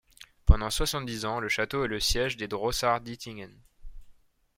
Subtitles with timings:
[0.47, 3.55] Pendant soixante-dix ans, le château est le siège des drossards d'Ittingen.